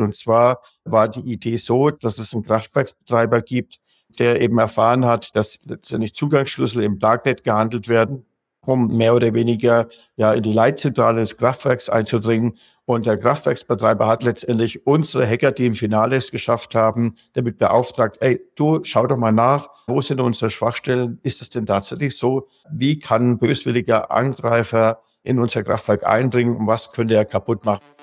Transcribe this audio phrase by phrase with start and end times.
[0.00, 3.78] Und zwar war die Idee so, dass es einen Kraftwerksbetreiber gibt,
[4.18, 8.24] der eben erfahren hat, dass letztendlich Zugangsschlüssel im Darknet gehandelt werden,
[8.60, 12.58] um mehr oder weniger ja in die Leitzentrale des Kraftwerks einzudringen.
[12.84, 18.18] Und der Kraftwerksbetreiber hat letztendlich unsere Hacker, die im Finale es geschafft haben, damit beauftragt,
[18.20, 21.18] ey, du schau doch mal nach, wo sind unsere Schwachstellen?
[21.24, 22.48] Ist es denn tatsächlich so?
[22.70, 27.95] Wie kann ein böswilliger Angreifer in unser Kraftwerk eindringen und was könnte er kaputt machen?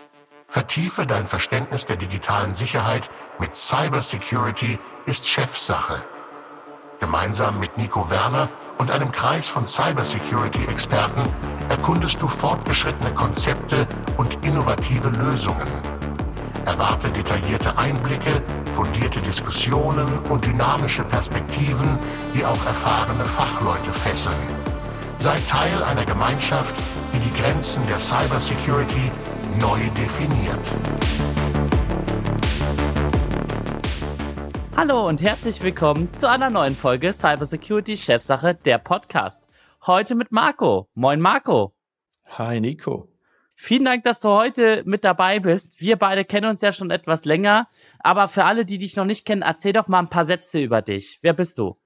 [0.48, 6.04] Vertiefe dein Verständnis der digitalen Sicherheit mit Cybersecurity ist Chefsache.
[7.00, 11.24] Gemeinsam mit Nico Werner und einem Kreis von Cybersecurity-Experten
[11.70, 15.68] erkundest du fortgeschrittene Konzepte und innovative Lösungen.
[16.66, 18.42] Erwarte detaillierte Einblicke,
[18.72, 22.00] fundierte Diskussionen und dynamische Perspektiven,
[22.34, 24.36] die auch erfahrene Fachleute fesseln.
[25.18, 26.76] Sei Teil einer Gemeinschaft,
[27.14, 29.12] die die Grenzen der Cybersecurity
[29.60, 30.60] neu definiert.
[34.76, 39.48] Hallo und herzlich willkommen zu einer neuen Folge Cybersecurity Chefsache, der Podcast.
[39.86, 40.90] Heute mit Marco.
[40.96, 41.74] Moin Marco.
[42.26, 43.10] Hi Nico.
[43.56, 45.80] Vielen Dank, dass du heute mit dabei bist.
[45.80, 47.68] Wir beide kennen uns ja schon etwas länger,
[48.00, 50.82] aber für alle, die dich noch nicht kennen, erzähl doch mal ein paar Sätze über
[50.82, 51.20] dich.
[51.22, 51.78] Wer bist du?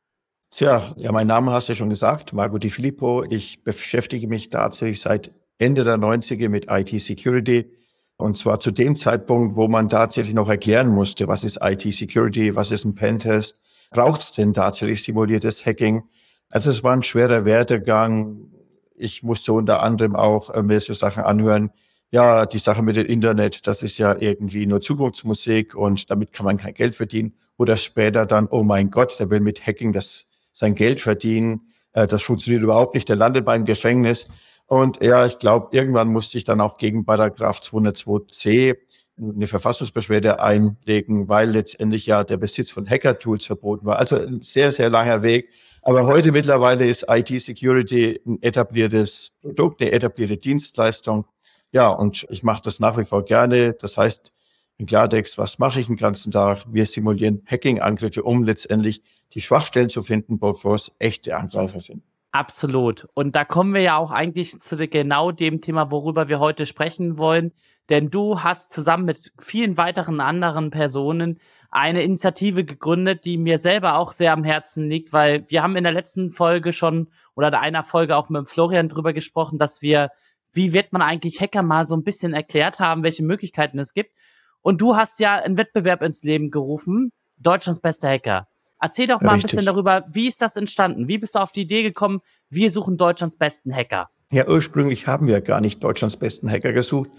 [0.49, 3.25] Tja, ja, mein Name hast du schon gesagt, Marco Di Filippo.
[3.29, 7.71] Ich beschäftige mich tatsächlich seit Ende der 90er mit IT-Security.
[8.17, 12.71] Und zwar zu dem Zeitpunkt, wo man tatsächlich noch erklären musste, was ist IT-Security, was
[12.71, 16.03] ist ein Pentest, braucht es denn tatsächlich simuliertes Hacking?
[16.49, 18.51] Also es war ein schwerer Werdegang.
[18.95, 21.71] Ich musste unter anderem auch äh, mir so Sachen anhören.
[22.09, 26.45] Ja, die Sache mit dem Internet, das ist ja irgendwie nur Zukunftsmusik und damit kann
[26.45, 27.33] man kein Geld verdienen.
[27.57, 31.73] Oder später dann, oh mein Gott, der will mit Hacking das sein Geld verdienen.
[31.93, 33.09] Äh, das funktioniert überhaupt nicht.
[33.09, 34.27] Der landet beim Gefängnis.
[34.67, 38.75] Und ja, ich glaube, irgendwann musste ich dann auch gegen Paragraph 202c
[39.19, 43.97] eine Verfassungsbeschwerde einlegen, weil letztendlich ja der Besitz von Hacker-Tools verboten war.
[43.97, 45.49] Also ein sehr, sehr langer Weg.
[45.81, 51.25] Aber heute mittlerweile ist IT-Security ein etabliertes Produkt, eine etablierte Dienstleistung.
[51.71, 53.73] Ja, und ich mache das nach wie vor gerne.
[53.73, 54.33] Das heißt,
[54.77, 56.65] in Klartext, was mache ich den ganzen Tag?
[56.67, 59.01] Wir simulieren Hacking-Angriffe, um letztendlich
[59.33, 62.03] die Schwachstellen zu finden, bevor es echte Angreifer sind.
[62.31, 63.07] Absolut.
[63.13, 67.17] Und da kommen wir ja auch eigentlich zu genau dem Thema, worüber wir heute sprechen
[67.17, 67.53] wollen.
[67.89, 71.39] Denn du hast zusammen mit vielen weiteren anderen Personen
[71.69, 75.83] eine Initiative gegründet, die mir selber auch sehr am Herzen liegt, weil wir haben in
[75.83, 80.09] der letzten Folge schon oder in einer Folge auch mit Florian drüber gesprochen, dass wir,
[80.53, 84.15] wie wird man eigentlich Hacker mal so ein bisschen erklärt haben, welche Möglichkeiten es gibt.
[84.61, 88.47] Und du hast ja einen Wettbewerb ins Leben gerufen, Deutschlands bester Hacker.
[88.79, 89.51] Erzähl doch mal Richtig.
[89.51, 91.07] ein bisschen darüber, wie ist das entstanden?
[91.07, 94.09] Wie bist du auf die Idee gekommen, wir suchen Deutschlands besten Hacker?
[94.31, 97.09] Ja, ursprünglich haben wir gar nicht Deutschlands besten Hacker gesucht.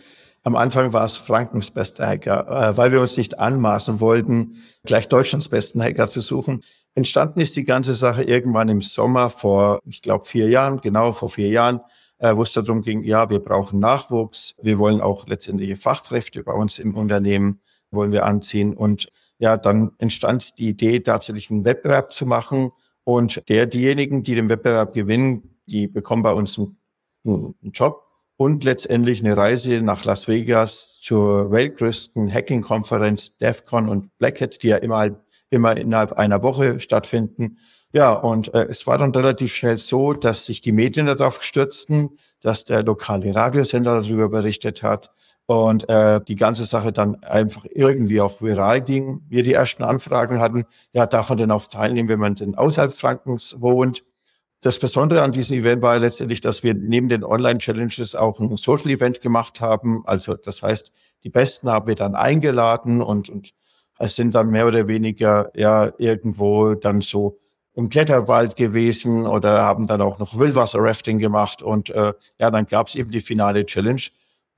[0.45, 5.09] Am Anfang war es Frankens bester Hacker, äh, weil wir uns nicht anmaßen wollten, gleich
[5.09, 6.63] Deutschlands besten Hacker zu suchen.
[6.95, 11.29] Entstanden ist die ganze Sache irgendwann im Sommer vor, ich glaube, vier Jahren, genau vor
[11.29, 11.81] vier Jahren,
[12.19, 16.53] äh, wo es darum ging, ja, wir brauchen Nachwuchs, wir wollen auch letztendliche Fachkräfte bei
[16.53, 18.75] uns im Unternehmen, wollen wir anziehen.
[18.75, 19.09] Und
[19.39, 22.73] ja, dann entstand die Idee, tatsächlich einen Wettbewerb zu machen.
[23.05, 26.77] Und der, diejenigen, die den Wettbewerb gewinnen, die bekommen bei uns einen,
[27.25, 28.05] einen Job
[28.37, 34.69] und letztendlich eine Reise nach Las Vegas zur weltgrößten Hacking-Konferenz DEFCON und Black Hat, die
[34.69, 35.09] ja immer,
[35.51, 37.59] immer innerhalb einer Woche stattfinden.
[37.93, 42.19] Ja, und äh, es war dann relativ schnell so, dass sich die Medien darauf stürzten,
[42.41, 45.11] dass der lokale Radiosender darüber berichtet hat,
[45.49, 49.23] und äh, die ganze Sache dann einfach irgendwie auf viral ging.
[49.29, 52.93] Wir die ersten Anfragen hatten, ja, darf man denn auch teilnehmen, wenn man denn außerhalb
[52.93, 54.05] Frankens wohnt?
[54.61, 59.23] Das Besondere an diesem Event war letztendlich, dass wir neben den Online-Challenges auch ein Social-Event
[59.23, 60.03] gemacht haben.
[60.05, 60.93] Also das heißt,
[61.25, 63.55] die Besten haben wir dann eingeladen und, und
[63.99, 67.39] es sind dann mehr oder weniger ja irgendwo dann so
[67.73, 71.63] im Kletterwald gewesen oder haben dann auch noch Wildwasser-Rafting gemacht.
[71.63, 74.03] Und äh, ja, dann gab es eben die finale Challenge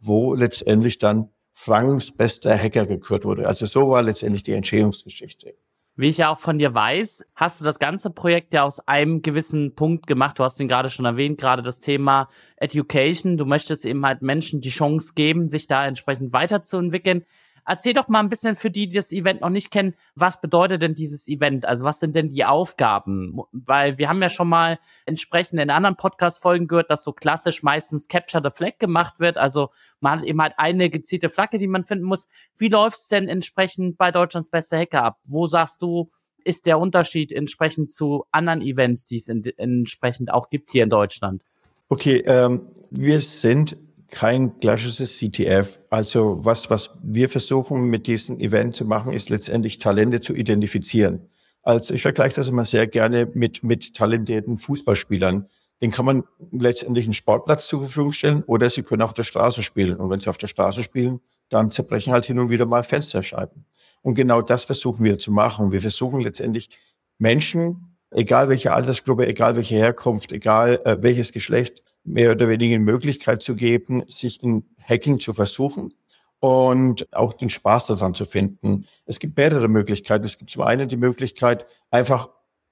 [0.01, 3.47] wo letztendlich dann Franks bester Hacker gekürt wurde.
[3.47, 5.55] Also so war letztendlich die Entstehungsgeschichte.
[5.97, 9.21] Wie ich ja auch von dir weiß, hast du das ganze Projekt ja aus einem
[9.21, 10.39] gewissen Punkt gemacht.
[10.39, 13.37] Du hast ihn gerade schon erwähnt, gerade das Thema Education.
[13.37, 17.27] Du möchtest eben halt Menschen die Chance geben, sich da entsprechend weiterzuentwickeln.
[17.67, 20.83] Erzähl doch mal ein bisschen für die, die das Event noch nicht kennen, was bedeutet
[20.83, 21.67] denn dieses Event?
[21.67, 23.41] Also was sind denn die Aufgaben?
[23.53, 28.09] Weil wir haben ja schon mal entsprechend in anderen Podcast-Folgen gehört, dass so klassisch meistens
[28.09, 29.37] Capture the Flag gemacht wird.
[29.37, 29.71] Also
[30.01, 32.29] man hat eben halt eine gezielte Flagge, die man finden muss.
[32.57, 35.21] Wie läuft's denn entsprechend bei Deutschlands beste Hacker ab?
[35.25, 36.11] Wo sagst du,
[36.45, 40.91] ist der Unterschied entsprechend zu anderen Events, die es in, entsprechend auch gibt hier in
[40.91, 41.45] Deutschland?
[41.89, 43.77] Okay, ähm, wir sind
[44.11, 45.81] kein klassisches CTF.
[45.91, 51.29] Also was, was wir versuchen mit diesem Event zu machen, ist letztendlich Talente zu identifizieren.
[51.63, 55.49] Also ich vergleiche das immer sehr gerne mit, mit talentierten Fußballspielern.
[55.83, 59.63] Den kann man letztendlich einen Sportplatz zur Verfügung stellen oder sie können auf der Straße
[59.63, 59.97] spielen.
[59.97, 63.65] Und wenn sie auf der Straße spielen, dann zerbrechen halt hin und wieder mal Fensterscheiben.
[64.03, 65.73] Und genau das versuchen wir zu machen.
[65.73, 66.71] Wir versuchen letztendlich
[67.19, 73.43] Menschen, egal welche Altersgruppe, egal welche Herkunft, egal äh, welches Geschlecht, mehr oder weniger Möglichkeit
[73.43, 75.93] zu geben, sich in Hacking zu versuchen
[76.41, 78.87] und auch den Spaß daran zu finden.
[79.05, 80.25] Es gibt mehrere Möglichkeiten.
[80.25, 82.31] Es gibt zum einen die Möglichkeit, einfach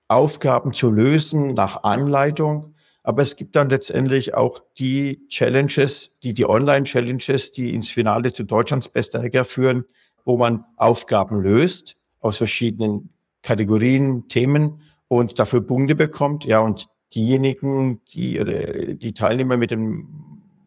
[0.08, 2.74] Aufgaben zu lösen nach Anleitung.
[3.02, 8.44] Aber es gibt dann letztendlich auch die Challenges, die, die Online-Challenges, die ins Finale zu
[8.44, 9.84] Deutschlands bester Hacker führen,
[10.24, 13.10] wo man Aufgaben löst aus verschiedenen
[13.42, 16.44] Kategorien, Themen und dafür Punkte bekommt.
[16.44, 20.06] Ja, und diejenigen, die, die Teilnehmer mit den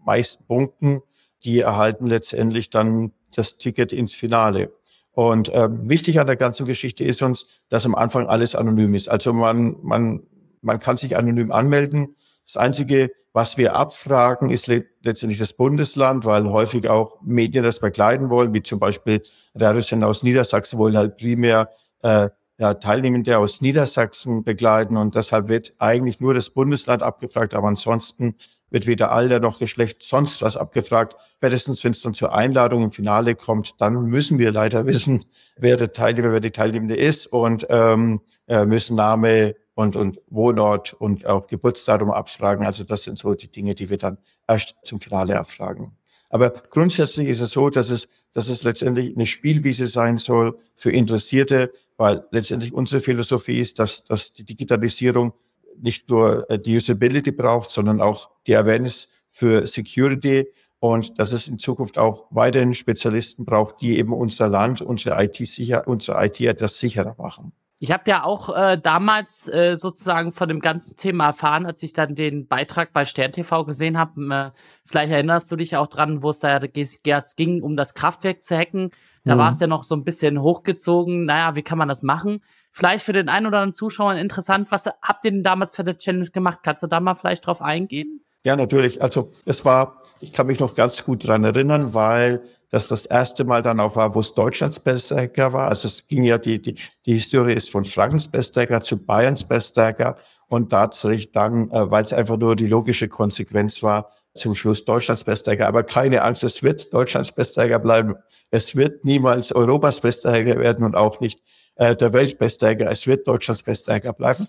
[0.04, 1.02] meisten Punkten,
[1.44, 4.72] die erhalten letztendlich dann das Ticket ins Finale.
[5.14, 9.10] Und äh, wichtig an der ganzen Geschichte ist uns, dass am Anfang alles anonym ist.
[9.10, 10.24] Also man, man,
[10.62, 12.16] man kann sich anonym anmelden.
[12.46, 18.30] Das Einzige, was wir abfragen, ist letztendlich das Bundesland, weil häufig auch Medien das begleiten
[18.30, 19.22] wollen, wie zum Beispiel
[19.56, 21.70] Radiosender aus Niedersachsen wollen halt primär
[22.04, 22.30] äh,
[22.62, 28.36] ja, Teilnehmende aus Niedersachsen begleiten und deshalb wird eigentlich nur das Bundesland abgefragt, aber ansonsten
[28.70, 31.16] wird weder Alter noch Geschlecht sonst was abgefragt.
[31.38, 35.26] Spätestens, wenn es dann zur Einladung im Finale kommt, dann müssen wir leider wissen,
[35.58, 40.94] wer der Teilnehmer, wer die Teilnehmende ist und ähm, äh, müssen Name und, und Wohnort
[40.94, 42.64] und auch Geburtsdatum abfragen.
[42.64, 45.98] Also das sind so die Dinge, die wir dann erst zum Finale abfragen.
[46.30, 50.92] Aber grundsätzlich ist es so, dass es, dass es letztendlich eine Spielwiese sein soll für
[50.92, 55.34] Interessierte, weil letztendlich unsere Philosophie ist, dass, dass die Digitalisierung
[55.80, 60.48] nicht nur äh, die Usability braucht, sondern auch die Awareness für Security
[60.80, 65.36] und dass es in Zukunft auch weiterhin Spezialisten braucht, die eben unser Land, unsere IT
[65.36, 67.54] sicher, unsere IT etwas sicherer machen.
[67.84, 71.94] Ich habe ja auch äh, damals äh, sozusagen von dem ganzen Thema erfahren, als ich
[71.94, 74.22] dann den Beitrag bei Stern TV gesehen habe.
[74.22, 74.52] Äh,
[74.86, 78.56] vielleicht erinnerst du dich auch dran, wo es da es ging, um das Kraftwerk zu
[78.56, 78.92] hacken.
[79.24, 79.40] Da mhm.
[79.40, 81.26] war es ja noch so ein bisschen hochgezogen.
[81.26, 82.44] Naja, wie kann man das machen?
[82.70, 84.72] Vielleicht für den einen oder anderen Zuschauer interessant.
[84.72, 86.60] Was habt ihr denn damals für die Challenge gemacht?
[86.62, 88.24] Kannst du da mal vielleicht drauf eingehen?
[88.44, 89.02] Ja, natürlich.
[89.02, 93.44] Also es war, ich kann mich noch ganz gut dran erinnern, weil das das erste
[93.44, 95.68] Mal dann auch war, wo es Deutschlands bester Hacker war.
[95.68, 96.76] Also es ging ja, die, die,
[97.06, 101.92] die Historie ist von Frankens bester Hacker zu Bayerns bester Hacker und tatsächlich dann, äh,
[101.92, 105.68] weil es einfach nur die logische Konsequenz war, zum Schluss Deutschlands bester Hacker.
[105.68, 108.16] Aber keine Angst, es wird Deutschlands bester Hacker bleiben.
[108.52, 111.42] Es wird niemals Europas bester Hacker werden und auch nicht
[111.76, 112.90] äh, der Weltbester Hacker.
[112.90, 114.48] Es wird Deutschlands bester Hacker bleiben.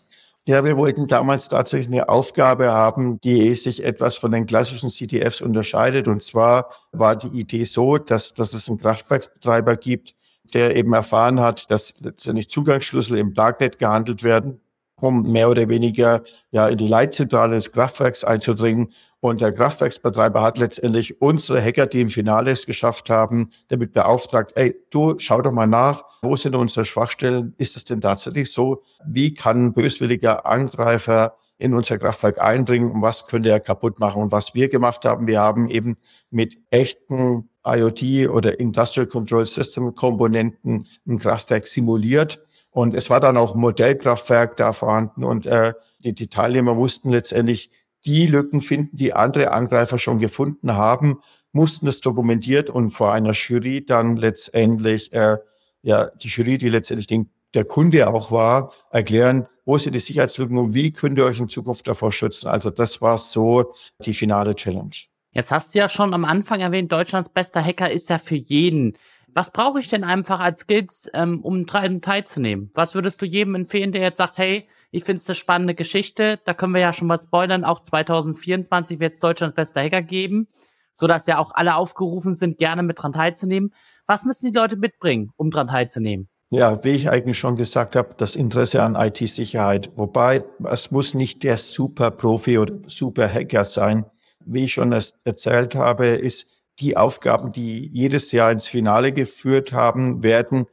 [0.48, 5.40] Ja, wir wollten damals tatsächlich eine Aufgabe haben, die sich etwas von den klassischen CTFs
[5.40, 6.08] unterscheidet.
[6.08, 10.16] Und zwar war die Idee so, dass, dass es einen Kraftwerksbetreiber gibt,
[10.52, 14.60] der eben erfahren hat, dass letztendlich Zugangsschlüssel im Darknet gehandelt werden,
[14.96, 18.92] um mehr oder weniger ja in die Leitzentrale des Kraftwerks einzudringen
[19.22, 24.50] und der Kraftwerksbetreiber hat letztendlich unsere Hacker, die im Finale es geschafft haben, damit beauftragt,
[24.56, 27.54] ey, du schau doch mal nach, wo sind unsere Schwachstellen?
[27.56, 28.82] Ist es denn tatsächlich so?
[29.06, 34.22] Wie kann ein böswilliger Angreifer in unser Kraftwerk eindringen und was könnte er kaputt machen?
[34.22, 35.98] Und was wir gemacht haben, wir haben eben
[36.30, 42.44] mit echten IoT oder Industrial Control System Komponenten ein Kraftwerk simuliert.
[42.72, 47.10] Und es war dann auch ein Modellkraftwerk da vorhanden und äh, die, die Teilnehmer wussten
[47.10, 47.70] letztendlich,
[48.04, 51.20] die Lücken finden, die andere Angreifer schon gefunden haben,
[51.52, 55.38] mussten das dokumentiert und vor einer Jury dann letztendlich, äh,
[55.82, 60.58] ja, die Jury, die letztendlich den, der Kunde auch war, erklären, wo sind die Sicherheitslücken
[60.58, 62.48] und wie könnt ihr euch in Zukunft davor schützen.
[62.48, 63.70] Also das war so
[64.04, 64.96] die finale Challenge.
[65.32, 68.94] Jetzt hast du ja schon am Anfang erwähnt, Deutschlands bester Hacker ist ja für jeden
[69.34, 72.70] was brauche ich denn einfach als Skills, ähm, um daran teilzunehmen?
[72.74, 76.38] Was würdest du jedem empfehlen, der jetzt sagt, hey, ich finde es eine spannende Geschichte,
[76.44, 80.48] da können wir ja schon mal spoilern, auch 2024 wird es Deutschlands bester Hacker geben,
[80.92, 83.72] so dass ja auch alle aufgerufen sind, gerne mit dran teilzunehmen.
[84.06, 86.28] Was müssen die Leute mitbringen, um dran teilzunehmen?
[86.50, 89.90] Ja, wie ich eigentlich schon gesagt habe, das Interesse an IT-Sicherheit.
[89.96, 94.04] Wobei, es muss nicht der Super-Profi oder Super-Hacker sein.
[94.44, 96.46] Wie ich schon erzählt habe, ist
[96.80, 100.66] die Aufgaben, die jedes Jahr ins Finale geführt haben, werden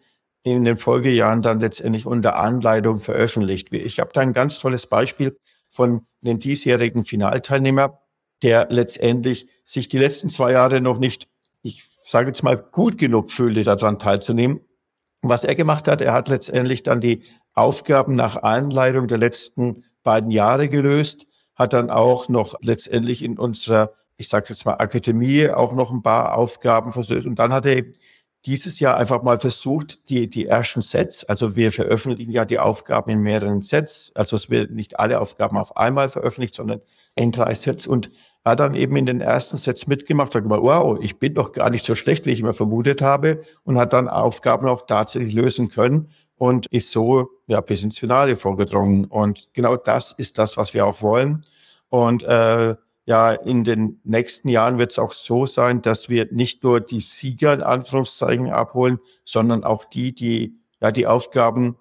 [0.44, 3.74] in den Folgejahren dann letztendlich unter Anleitung veröffentlicht.
[3.74, 5.38] Ich habe da ein ganz tolles Beispiel
[5.68, 8.00] von den diesjährigen Finalteilnehmer,
[8.42, 11.28] der letztendlich sich die letzten zwei Jahre noch nicht,
[11.62, 14.62] ich sage jetzt mal, gut genug fühlte, daran teilzunehmen.
[15.22, 20.32] Was er gemacht hat, er hat letztendlich dann die Aufgaben nach Anleitung der letzten beiden
[20.32, 21.26] Jahre gelöst,
[21.56, 26.04] hat dann auch noch letztendlich in unserer ich sage jetzt mal, Akademie auch noch ein
[26.04, 27.26] paar Aufgaben versucht.
[27.26, 27.86] Und dann hat er
[28.46, 33.12] dieses Jahr einfach mal versucht, die, die ersten Sets, also wir veröffentlichen ja die Aufgaben
[33.12, 36.82] in mehreren Sets, also es wird nicht alle Aufgaben auf einmal veröffentlicht, sondern
[37.16, 37.88] in drei Sets.
[37.88, 38.12] Und
[38.44, 41.54] er hat dann eben in den ersten Sets mitgemacht, hat gesagt, wow, ich bin doch
[41.54, 45.34] gar nicht so schlecht, wie ich immer vermutet habe und hat dann Aufgaben auch tatsächlich
[45.34, 49.06] lösen können und ist so ja bis ins Finale vorgedrungen.
[49.06, 51.42] Und genau das ist das, was wir auch wollen.
[51.88, 52.76] Und äh,
[53.10, 57.00] ja, in den nächsten Jahren wird es auch so sein, dass wir nicht nur die
[57.00, 61.76] Sieger in Anführungszeichen abholen, sondern auch die, die ja die Aufgaben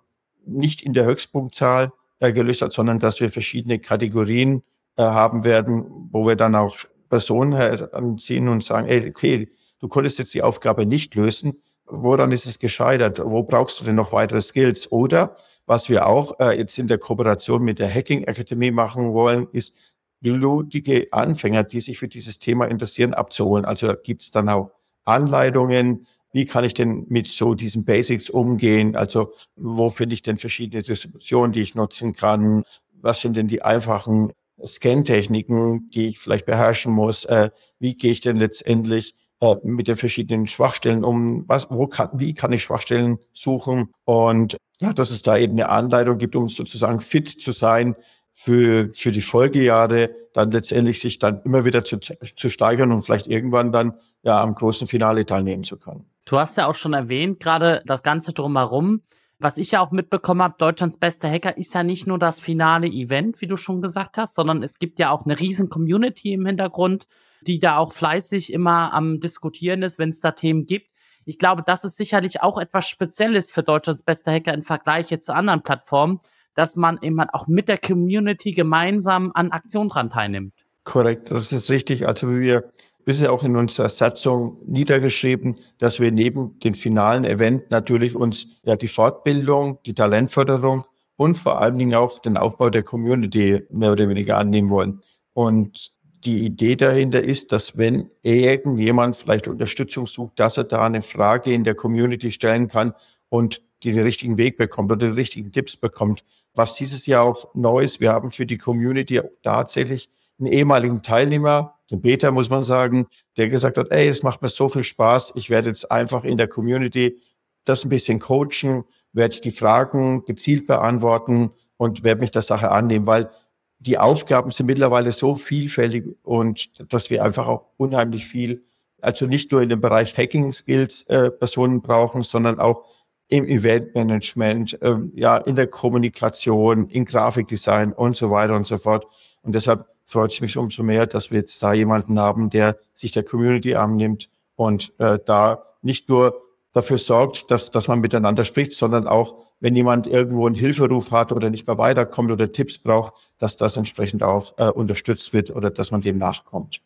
[0.47, 4.63] nicht in der Höchstpunktzahl äh, gelöst hat, sondern dass wir verschiedene Kategorien
[4.97, 6.79] äh, haben werden, wo wir dann auch
[7.11, 11.61] Personen anziehen und sagen, ey, okay, du konntest jetzt die Aufgabe nicht lösen.
[11.85, 13.21] Woran ist es gescheitert?
[13.23, 14.91] Wo brauchst du denn noch weitere Skills?
[14.91, 19.47] Oder was wir auch äh, jetzt in der Kooperation mit der Hacking Academy machen wollen,
[19.53, 19.75] ist,
[20.21, 23.65] blutige Anfänger, die sich für dieses Thema interessieren, abzuholen.
[23.65, 24.71] Also gibt es dann auch
[25.05, 28.97] Anleitungen, wie kann ich denn mit so diesen Basics umgehen?
[28.97, 32.65] Also wo finde ich denn verschiedene Distributionen, die ich nutzen kann?
[33.01, 34.33] Was sind denn die einfachen
[34.65, 37.25] Scan-Techniken, die ich vielleicht beherrschen muss?
[37.25, 41.45] Äh, wie gehe ich denn letztendlich äh, mit den verschiedenen Schwachstellen um?
[41.49, 43.93] Was, wo kann, wie kann ich Schwachstellen suchen?
[44.05, 47.97] Und ja, dass es da eben eine Anleitung gibt, um sozusagen fit zu sein
[48.41, 53.27] für, für die Folgejahre dann letztendlich sich dann immer wieder zu, zu steigern und vielleicht
[53.27, 56.05] irgendwann dann ja am großen Finale teilnehmen zu können.
[56.25, 59.03] Du hast ja auch schon erwähnt, gerade das Ganze drumherum.
[59.41, 62.87] Was ich ja auch mitbekommen habe, Deutschlands bester Hacker ist ja nicht nur das finale
[62.87, 66.47] Event, wie du schon gesagt hast, sondern es gibt ja auch eine riesen Community im
[66.47, 67.09] Hintergrund,
[67.43, 70.91] die da auch fleißig immer am Diskutieren ist, wenn es da Themen gibt.
[71.25, 75.27] Ich glaube, das ist sicherlich auch etwas Spezielles für Deutschlands bester Hacker im Vergleich jetzt
[75.27, 76.21] zu anderen Plattformen,
[76.59, 80.53] dass man eben halt auch mit der Community gemeinsam an Aktionen dran teilnimmt.
[80.83, 82.09] Korrekt, das ist richtig.
[82.09, 82.73] Also wir
[83.05, 88.75] bisher auch in unserer Satzung niedergeschrieben, dass wir neben den finalen Event natürlich uns ja
[88.75, 90.85] die Fortbildung, die Talentförderung
[91.15, 95.01] und vor allen Dingen auch den Aufbau der Community mehr oder weniger annehmen wollen.
[95.35, 95.93] Und
[96.25, 101.53] die Idee dahinter ist, dass wenn irgendjemand vielleicht Unterstützung sucht, dass er da eine Frage
[101.53, 102.95] in der Community stellen kann
[103.29, 106.25] und die den richtigen Weg bekommt oder die richtigen Tipps bekommt
[106.59, 108.01] was dieses Jahr auch neu ist.
[108.01, 113.07] Wir haben für die Community tatsächlich einen ehemaligen Teilnehmer, den Peter muss man sagen,
[113.39, 115.33] der gesagt hat, ey, es macht mir so viel Spaß.
[115.37, 117.19] Ich werde jetzt einfach in der Community
[117.65, 123.07] das ein bisschen coachen, werde die Fragen gezielt beantworten und werde mich der Sache annehmen,
[123.07, 123.31] weil
[123.79, 128.65] die Aufgaben sind mittlerweile so vielfältig und dass wir einfach auch unheimlich viel,
[129.01, 132.85] also nicht nur in dem Bereich Hacking Skills äh, Personen brauchen, sondern auch
[133.29, 139.07] im Eventmanagement, ähm, ja, in der Kommunikation, in Grafikdesign und so weiter und so fort.
[139.43, 143.13] Und deshalb freut es mich umso mehr, dass wir jetzt da jemanden haben, der sich
[143.13, 146.41] der Community annimmt und äh, da nicht nur
[146.73, 151.33] dafür sorgt, dass, dass man miteinander spricht, sondern auch, wenn jemand irgendwo einen Hilferuf hat
[151.33, 155.71] oder nicht mehr weiterkommt oder Tipps braucht, dass das entsprechend auch äh, unterstützt wird oder
[155.71, 156.81] dass man dem nachkommt.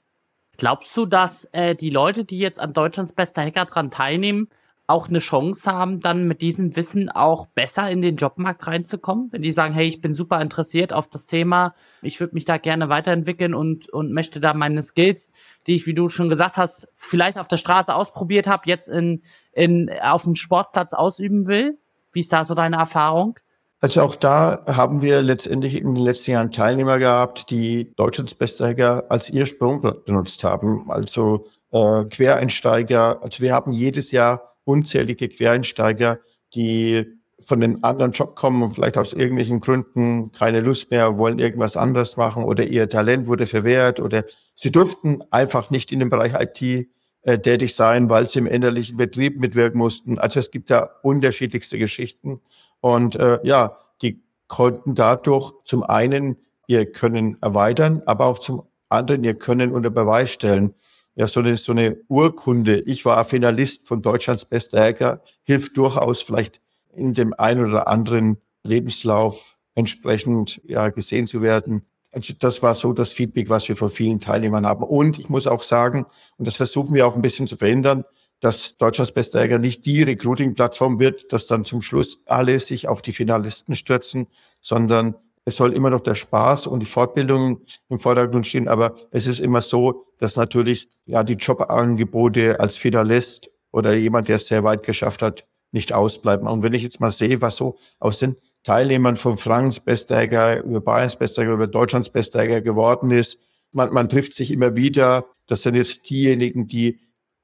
[0.57, 4.49] Glaubst du, dass äh, die Leute, die jetzt an Deutschlands bester Hacker dran teilnehmen,
[4.93, 9.29] auch eine Chance haben, dann mit diesem Wissen auch besser in den Jobmarkt reinzukommen?
[9.33, 12.59] Wenn die sagen, hey, ich bin super interessiert auf das Thema, ich würde mich da
[12.59, 15.33] gerne weiterentwickeln und, und möchte da meine Skills,
[15.67, 19.23] die ich, wie du schon gesagt hast, vielleicht auf der Straße ausprobiert habe, jetzt in,
[19.53, 21.79] in, auf dem Sportplatz ausüben will?
[22.13, 23.39] Wie ist da so deine Erfahrung?
[23.83, 28.69] Also auch da haben wir letztendlich in den letzten Jahren Teilnehmer gehabt, die Deutschlands beste
[28.69, 30.89] Hacker als ihr Sprung benutzt haben.
[30.89, 33.21] Also äh, Quereinsteiger.
[33.23, 36.19] Also wir haben jedes Jahr unzählige Quereinsteiger,
[36.55, 37.07] die
[37.41, 41.77] von den anderen Job kommen und vielleicht aus irgendwelchen Gründen keine Lust mehr, wollen irgendwas
[41.77, 46.35] anderes machen oder ihr Talent wurde verwehrt oder sie durften einfach nicht in dem Bereich
[46.35, 46.89] IT
[47.23, 50.19] äh, tätig sein, weil sie im innerlichen Betrieb mitwirken mussten.
[50.19, 52.41] Also es gibt da unterschiedlichste Geschichten
[52.81, 59.25] und äh, ja, die konnten dadurch zum einen ihr Können erweitern, aber auch zum anderen
[59.25, 60.75] ihr Können unter Beweis stellen
[61.15, 66.23] ja, so eine, so eine Urkunde, ich war Finalist von Deutschlands bester Hacker, hilft durchaus
[66.23, 66.61] vielleicht
[66.95, 71.87] in dem einen oder anderen Lebenslauf entsprechend ja, gesehen zu werden.
[72.13, 74.83] Also das war so das Feedback, was wir von vielen Teilnehmern haben.
[74.85, 78.05] Und ich muss auch sagen, und das versuchen wir auch ein bisschen zu verhindern,
[78.41, 83.01] dass Deutschlands bester Hacker nicht die Recruiting-Plattform wird, dass dann zum Schluss alle sich auf
[83.01, 84.27] die Finalisten stürzen,
[84.61, 89.27] sondern es soll immer noch der Spaß und die Fortbildung im Vordergrund stehen, aber es
[89.27, 94.63] ist immer so, dass natürlich ja die Jobangebote als Finalist oder jemand, der es sehr
[94.63, 96.47] weit geschafft hat, nicht ausbleiben.
[96.47, 100.81] Und wenn ich jetzt mal sehe, was so aus den Teilnehmern von Franks Besteiger über
[100.81, 103.41] Bayerns Besteiger über Deutschlands Besteiger geworden ist,
[103.73, 105.27] man, man trifft sich immer wieder.
[105.47, 107.01] Das sind jetzt diejenigen, die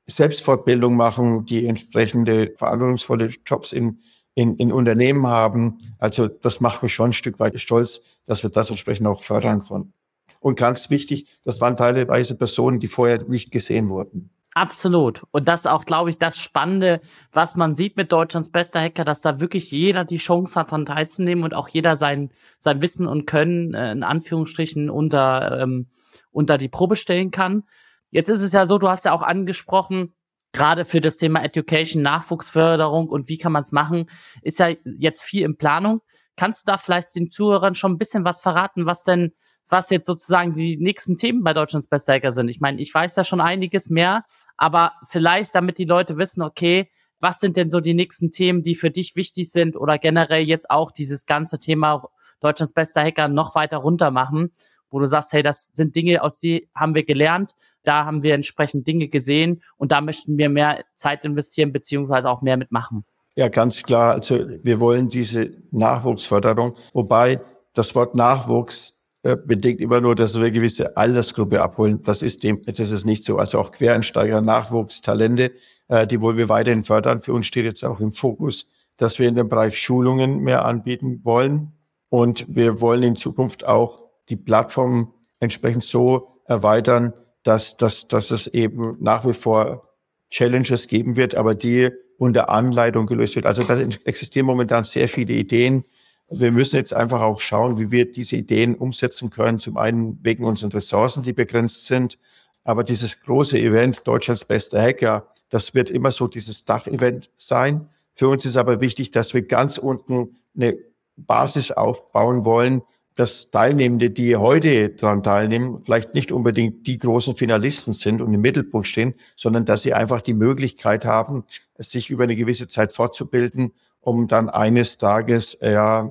[0.06, 4.00] Selbstfortbildung machen, die entsprechende verantwortungsvolle Jobs in,
[4.38, 5.78] in, in Unternehmen haben.
[5.98, 9.58] Also das macht mich schon ein Stück weit stolz, dass wir das entsprechend auch fördern
[9.58, 9.92] konnten.
[10.38, 14.30] Und ganz wichtig, das waren teilweise Personen, die vorher nicht gesehen wurden.
[14.54, 15.24] Absolut.
[15.32, 17.00] Und das ist auch, glaube ich, das Spannende,
[17.32, 20.86] was man sieht mit Deutschlands bester Hacker, dass da wirklich jeder die Chance hat, daran
[20.86, 22.30] teilzunehmen und auch jeder sein,
[22.60, 25.88] sein Wissen und Können äh, in Anführungsstrichen unter, ähm,
[26.30, 27.64] unter die Probe stellen kann.
[28.12, 30.12] Jetzt ist es ja so, du hast ja auch angesprochen,
[30.52, 34.06] gerade für das Thema Education, Nachwuchsförderung und wie kann man es machen,
[34.42, 36.00] ist ja jetzt viel in Planung.
[36.36, 39.32] Kannst du da vielleicht den Zuhörern schon ein bisschen was verraten, was denn
[39.68, 42.48] was jetzt sozusagen die nächsten Themen bei Deutschlands Best Hacker sind.
[42.48, 44.24] Ich meine, ich weiß ja schon einiges mehr,
[44.56, 46.90] aber vielleicht, damit die Leute wissen, okay,
[47.20, 50.70] was sind denn so die nächsten Themen, die für dich wichtig sind oder generell jetzt
[50.70, 52.04] auch dieses ganze Thema
[52.40, 54.52] Deutschlands bester Hacker noch weiter runter machen,
[54.90, 57.52] wo du sagst, hey, das sind Dinge, aus die haben wir gelernt,
[57.84, 62.42] da haben wir entsprechend Dinge gesehen und da möchten wir mehr Zeit investieren beziehungsweise auch
[62.42, 63.04] mehr mitmachen.
[63.34, 64.14] Ja, ganz klar.
[64.14, 67.40] Also wir wollen diese Nachwuchsförderung, wobei
[67.72, 72.02] das Wort Nachwuchs äh, bedingt immer nur, dass wir gewisse Altersgruppe abholen.
[72.02, 73.38] Das ist dem, das ist nicht so.
[73.38, 75.52] Also auch Quereinsteiger, Nachwuchs, Talente,
[75.88, 77.20] äh, die wollen wir weiterhin fördern.
[77.20, 81.20] Für uns steht jetzt auch im Fokus, dass wir in dem Bereich Schulungen mehr anbieten
[81.24, 81.72] wollen.
[82.10, 88.46] Und wir wollen in Zukunft auch die Plattform entsprechend so erweitern, dass, dass, dass es
[88.48, 89.88] eben nach wie vor
[90.30, 93.46] Challenges geben wird, aber die unter Anleitung gelöst wird.
[93.46, 95.84] Also da existieren momentan sehr viele Ideen,
[96.30, 99.58] wir müssen jetzt einfach auch schauen, wie wir diese Ideen umsetzen können.
[99.58, 102.18] Zum einen wegen unseren Ressourcen, die begrenzt sind.
[102.64, 107.88] Aber dieses große Event, Deutschlands bester Hacker, das wird immer so dieses Dach-Event sein.
[108.14, 110.76] Für uns ist aber wichtig, dass wir ganz unten eine
[111.16, 112.82] Basis aufbauen wollen,
[113.18, 118.40] dass Teilnehmende, die heute daran teilnehmen, vielleicht nicht unbedingt die großen Finalisten sind und im
[118.40, 121.44] Mittelpunkt stehen, sondern dass sie einfach die Möglichkeit haben,
[121.78, 126.10] sich über eine gewisse Zeit fortzubilden um dann eines Tages äh, ja,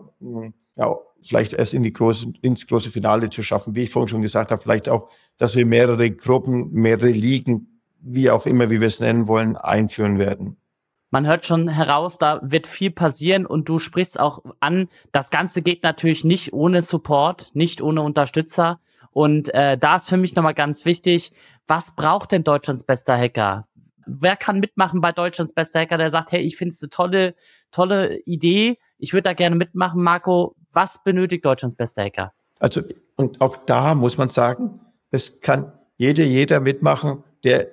[0.76, 3.76] ja vielleicht erst in die große, ins große Finale zu schaffen.
[3.76, 8.30] Wie ich vorhin schon gesagt habe, vielleicht auch, dass wir mehrere Gruppen, mehrere Ligen, wie
[8.30, 10.58] auch immer, wie wir es nennen wollen, einführen werden.
[11.10, 15.62] Man hört schon heraus, da wird viel passieren und du sprichst auch an, das Ganze
[15.62, 18.80] geht natürlich nicht ohne Support, nicht ohne Unterstützer.
[19.12, 21.32] Und äh, da ist für mich nochmal ganz wichtig,
[21.66, 23.68] was braucht denn Deutschlands bester Hacker?
[24.08, 27.36] wer kann mitmachen bei Deutschlands bester Hacker, der sagt, hey, ich finde es eine tolle,
[27.72, 30.56] tolle Idee, ich würde da gerne mitmachen, Marco.
[30.72, 32.34] Was benötigt Deutschlands bester Hacker?
[32.60, 32.82] Also,
[33.16, 34.80] und auch da muss man sagen,
[35.12, 37.68] es kann jeder, jeder mitmachen, der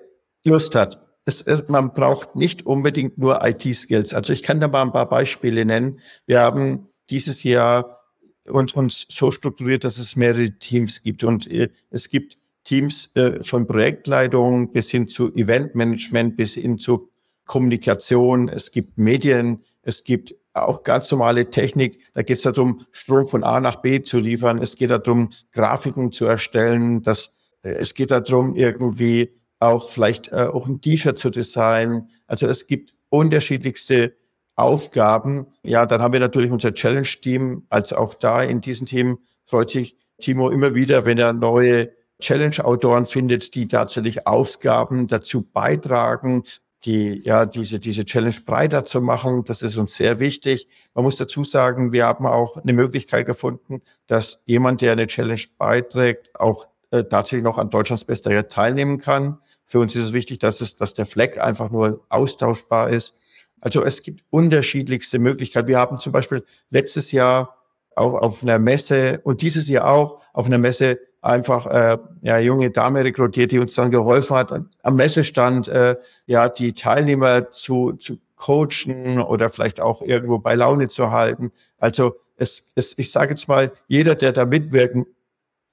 [0.45, 1.04] Lust hat.
[1.27, 4.13] Es, man braucht nicht unbedingt nur IT-Skills.
[4.13, 6.01] Also ich kann da mal ein paar Beispiele nennen.
[6.27, 8.01] Wir haben dieses Jahr
[8.47, 11.25] uns, uns so strukturiert, dass es mehrere Teams gibt.
[11.25, 17.11] Und äh, es gibt Teams äh, von Projektleitung bis hin zu Eventmanagement, bis hin zu
[17.47, 18.49] Kommunikation.
[18.49, 21.99] Es gibt Medien, es gibt auch ganz normale Technik.
[22.15, 24.63] Da geht es darum, Strom von A nach B zu liefern.
[24.63, 27.03] Es geht darum, Grafiken zu erstellen.
[27.03, 27.33] Das,
[27.63, 29.33] äh, es geht darum, irgendwie
[29.69, 32.11] auch vielleicht äh, auch ein T-Shirt zu designen.
[32.27, 34.17] Also es gibt unterschiedlichste
[34.57, 35.47] Aufgaben.
[35.63, 37.67] Ja, dann haben wir natürlich unser Challenge-Team.
[37.69, 43.07] Also auch da in diesem Team freut sich Timo immer wieder, wenn er neue Challenge-Autoren
[43.07, 46.45] findet, die tatsächlich Aufgaben dazu beitragen,
[46.85, 49.45] die, ja, diese, diese Challenge breiter zu machen.
[49.45, 50.69] Das ist uns sehr wichtig.
[50.95, 55.41] Man muss dazu sagen, wir haben auch eine Möglichkeit gefunden, dass jemand, der eine Challenge
[55.59, 59.39] beiträgt, auch äh, tatsächlich noch an Deutschlands bester Jahr teilnehmen kann.
[59.67, 63.17] Für uns ist es wichtig, dass es, dass der Fleck einfach nur austauschbar ist.
[63.61, 65.67] Also es gibt unterschiedlichste Möglichkeiten.
[65.67, 67.57] Wir haben zum Beispiel letztes Jahr
[67.97, 72.71] auf, auf einer Messe und dieses Jahr auch auf einer Messe einfach äh, ja junge
[72.71, 74.53] Dame rekrutiert, die uns dann geholfen hat,
[74.83, 80.89] am Messestand äh, ja die Teilnehmer zu, zu coachen oder vielleicht auch irgendwo bei Laune
[80.89, 81.51] zu halten.
[81.79, 85.07] Also es, es ich sage jetzt mal, jeder, der da mitwirken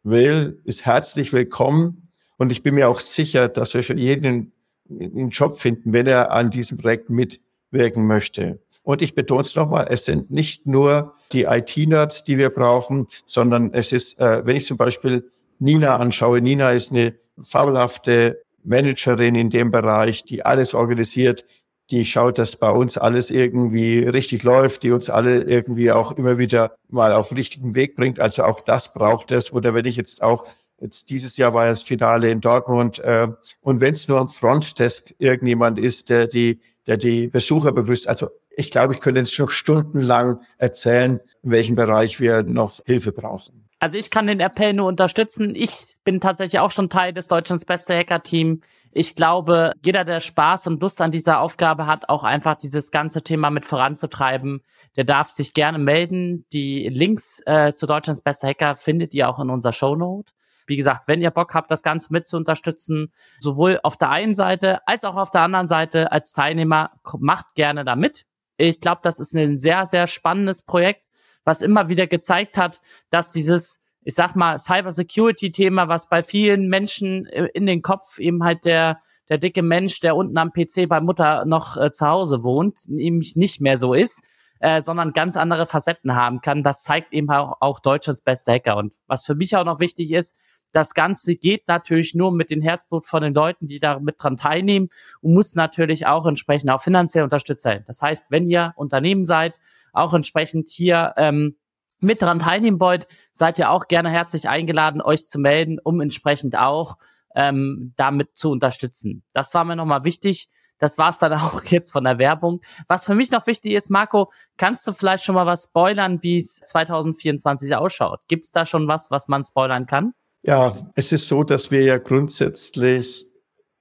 [0.04, 2.10] will, ist herzlich willkommen.
[2.38, 4.52] Und ich bin mir auch sicher, dass wir schon jeden
[4.90, 8.60] einen Job finden, wenn er an diesem Projekt mitwirken möchte.
[8.84, 13.74] Und ich betone es nochmal, es sind nicht nur die IT-Nerds, die wir brauchen, sondern
[13.74, 19.50] es ist, äh, wenn ich zum Beispiel Nina anschaue, Nina ist eine fabelhafte Managerin in
[19.50, 21.46] dem Bereich, die alles organisiert,
[21.92, 26.38] die schaut, dass bei uns alles irgendwie richtig läuft, die uns alle irgendwie auch immer
[26.38, 28.20] wieder mal auf den richtigen Weg bringt.
[28.20, 29.52] Also auch das braucht es.
[29.52, 30.46] Oder wenn ich jetzt auch,
[30.80, 33.28] jetzt dieses Jahr war ja das Finale in Dortmund, äh,
[33.62, 38.30] und wenn es nur am Frontdesk irgendjemand ist, der die, der die Besucher begrüßt, also
[38.50, 43.68] ich glaube, ich könnte jetzt schon stundenlang erzählen, in welchem Bereich wir noch Hilfe brauchen.
[43.80, 45.56] Also ich kann den Appell nur unterstützen.
[45.56, 48.62] Ich bin tatsächlich auch schon Teil des Deutschlands beste Hacker-Team.
[48.94, 53.24] Ich glaube, jeder, der Spaß und Lust an dieser Aufgabe hat, auch einfach dieses ganze
[53.24, 54.62] Thema mit voranzutreiben,
[54.98, 56.46] der darf sich gerne melden.
[56.52, 60.34] Die Links äh, zu Deutschlands beste Hacker findet ihr auch in unserer Shownote.
[60.68, 64.36] Wie gesagt, wenn ihr Bock habt, das Ganze mit zu unterstützen, sowohl auf der einen
[64.36, 68.26] Seite als auch auf der anderen Seite als Teilnehmer, macht gerne da mit.
[68.58, 71.08] Ich glaube, das ist ein sehr, sehr spannendes Projekt
[71.44, 77.26] was immer wieder gezeigt hat, dass dieses, ich sag mal, Cybersecurity-Thema, was bei vielen Menschen
[77.26, 81.46] in den Kopf eben halt der, der dicke Mensch, der unten am PC bei Mutter
[81.46, 84.24] noch äh, zu Hause wohnt, nämlich nicht mehr so ist,
[84.60, 86.64] äh, sondern ganz andere Facetten haben kann.
[86.64, 88.78] Das zeigt eben auch, auch Deutschlands beste Hacker.
[88.78, 90.38] Und was für mich auch noch wichtig ist,
[90.72, 94.38] das Ganze geht natürlich nur mit dem Herzblut von den Leuten, die da mit dran
[94.38, 94.90] teilnehmen
[95.22, 97.84] und muss natürlich auch entsprechend auch finanziell unterstützt sein.
[97.88, 99.60] Das heißt, wenn ihr Unternehmen seid,
[99.94, 101.58] auch entsprechend hier ähm,
[102.02, 106.58] mit dran teilnehmen wollt, seid ihr auch gerne herzlich eingeladen, euch zu melden, um entsprechend
[106.58, 106.98] auch
[107.36, 109.24] ähm, damit zu unterstützen.
[109.34, 110.50] Das war mir nochmal wichtig.
[110.80, 112.62] Das war's dann auch jetzt von der Werbung.
[112.88, 116.38] Was für mich noch wichtig ist, Marco, kannst du vielleicht schon mal was spoilern, wie
[116.38, 118.20] es 2024 ausschaut?
[118.28, 120.14] Gibt's da schon was, was man spoilern kann?
[120.44, 123.28] Ja, es ist so, dass wir ja grundsätzlich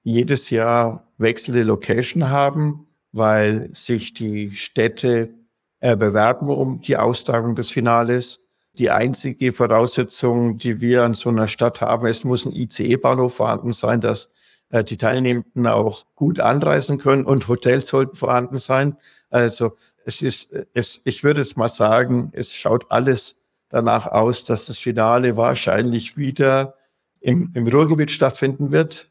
[0.03, 5.33] jedes Jahr wechselnde Location haben, weil sich die Städte
[5.81, 8.41] äh, bewerben um die Austragung des Finales.
[8.77, 13.71] Die einzige Voraussetzung, die wir an so einer Stadt haben, es muss ein ICE-Bahnhof vorhanden
[13.71, 14.31] sein, dass
[14.69, 18.95] äh, die Teilnehmenden auch gut anreisen können und Hotels sollten vorhanden sein.
[19.29, 19.73] Also
[20.05, 23.35] es ist, es, ich würde jetzt mal sagen, es schaut alles
[23.69, 26.75] danach aus, dass das Finale wahrscheinlich wieder
[27.21, 29.09] im, im Ruhrgebiet stattfinden wird,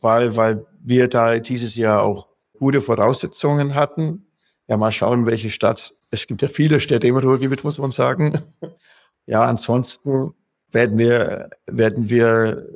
[0.00, 4.26] weil, weil wir da dieses Jahr auch gute Voraussetzungen hatten.
[4.68, 8.38] Ja, mal schauen, welche Stadt es gibt ja viele Städte im Ruhrgebiet, muss man sagen.
[9.24, 10.34] Ja, ansonsten
[10.72, 12.70] werden wir, werden wir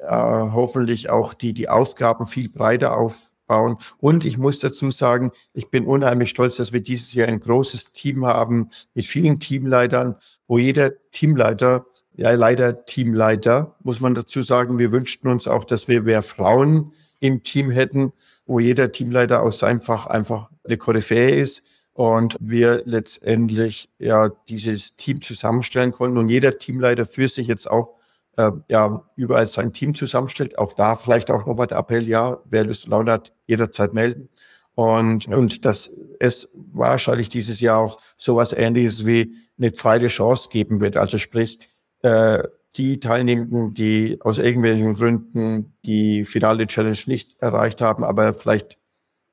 [0.00, 3.76] äh, hoffentlich auch die, die Aufgaben viel breiter aufbauen.
[3.98, 7.92] Und ich muss dazu sagen, ich bin unheimlich stolz, dass wir dieses Jahr ein großes
[7.92, 11.84] Team haben mit vielen Teamleitern, wo jeder Teamleiter,
[12.16, 16.94] ja leider Teamleiter, muss man dazu sagen, wir wünschten uns auch, dass wir mehr Frauen
[17.20, 18.14] im Team hätten,
[18.46, 21.62] wo jeder Teamleiter aus seinem Fach einfach eine Koryphäe ist
[22.00, 27.98] und wir letztendlich ja dieses Team zusammenstellen konnten und jeder Teamleiter für sich jetzt auch
[28.38, 30.56] äh, ja überall sein Team zusammenstellt.
[30.56, 34.30] Auch da vielleicht auch nochmal der Appell, ja, wer Lust und Laune hat, jederzeit melden.
[34.74, 40.80] Und, und dass es wahrscheinlich dieses Jahr auch sowas ähnliches wie eine zweite Chance geben
[40.80, 40.96] wird.
[40.96, 41.58] Also sprich,
[42.00, 42.44] äh,
[42.76, 48.79] die Teilnehmenden, die aus irgendwelchen Gründen die finale Challenge nicht erreicht haben, aber vielleicht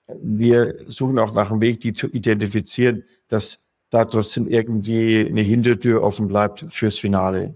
[0.08, 6.04] wir suchen auch nach einem Weg, die zu identifizieren, dass da trotzdem irgendwie eine Hintertür
[6.04, 7.56] offen bleibt fürs Finale.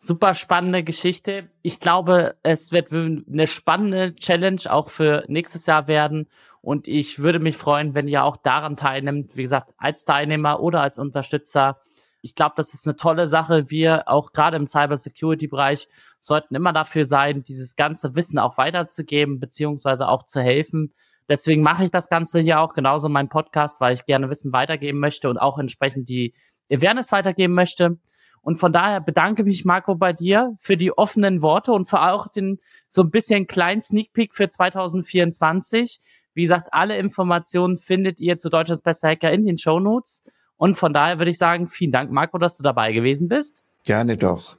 [0.00, 1.50] Super spannende Geschichte.
[1.62, 6.28] Ich glaube, es wird eine spannende Challenge auch für nächstes Jahr werden.
[6.60, 9.36] Und ich würde mich freuen, wenn ihr auch daran teilnimmt.
[9.36, 11.80] Wie gesagt, als Teilnehmer oder als Unterstützer.
[12.22, 13.70] Ich glaube, das ist eine tolle Sache.
[13.70, 15.88] Wir auch gerade im Cybersecurity-Bereich
[16.20, 20.92] sollten immer dafür sein, dieses ganze Wissen auch weiterzugeben, beziehungsweise auch zu helfen,
[21.28, 24.98] Deswegen mache ich das Ganze hier auch genauso mein Podcast, weil ich gerne Wissen weitergeben
[24.98, 26.34] möchte und auch entsprechend die
[26.70, 27.98] Awareness weitergeben möchte.
[28.40, 32.28] Und von daher bedanke mich, Marco, bei dir für die offenen Worte und für auch
[32.28, 36.00] den so ein bisschen kleinen Sneak Peek für 2024.
[36.34, 40.22] Wie gesagt, alle Informationen findet ihr zu Deutschlands bester Hacker in den Show Notes.
[40.56, 43.62] Und von daher würde ich sagen, vielen Dank, Marco, dass du dabei gewesen bist.
[43.84, 44.56] Gerne doch.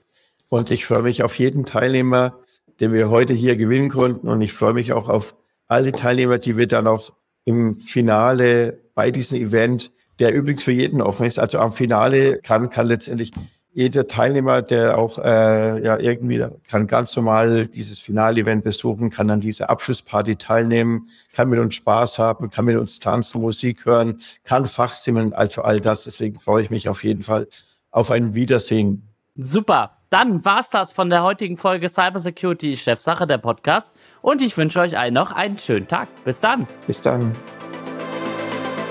[0.50, 2.40] Und ich freue mich auf jeden Teilnehmer,
[2.80, 4.28] den wir heute hier gewinnen konnten.
[4.28, 5.36] Und ich freue mich auch auf
[5.70, 7.12] alle Teilnehmer, die wir dann auch
[7.46, 12.70] im Finale bei diesem Event, der übrigens für jeden offen ist, also am Finale kann,
[12.70, 13.32] kann letztendlich
[13.72, 19.42] jeder Teilnehmer, der auch äh, ja irgendwie kann ganz normal dieses Finale-Event besuchen, kann an
[19.42, 24.68] dieser Abschlussparty teilnehmen, kann mit uns Spaß haben, kann mit uns tanzen, Musik hören, kann
[24.68, 26.04] Fachsimmeln, also all das.
[26.04, 27.48] Deswegen freue ich mich auf jeden Fall
[27.92, 29.09] auf ein Wiedersehen.
[29.42, 29.92] Super.
[30.10, 34.98] Dann war's das von der heutigen Folge Cybersecurity Chefsache der Podcast und ich wünsche euch
[34.98, 36.10] allen noch einen schönen Tag.
[36.26, 36.68] Bis dann.
[36.88, 37.34] Bis dann.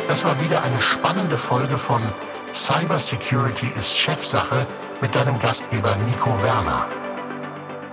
[0.09, 2.01] Das war wieder eine spannende Folge von
[2.55, 4.67] Cybersecurity ist Chefsache
[5.03, 6.87] mit deinem Gastgeber Nico Werner.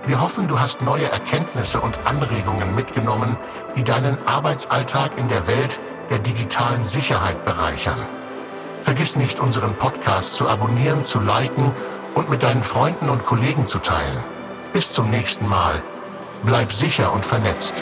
[0.06, 3.36] Wir hoffen, du hast neue Erkenntnisse und Anregungen mitgenommen,
[3.76, 7.98] die deinen Arbeitsalltag in der Welt der digitalen Sicherheit bereichern.
[8.80, 11.74] Vergiss nicht, unseren Podcast zu abonnieren, zu liken
[12.16, 14.24] und mit deinen Freunden und Kollegen zu teilen.
[14.72, 15.74] Bis zum nächsten Mal.
[16.42, 17.74] Bleib sicher und vernetzt.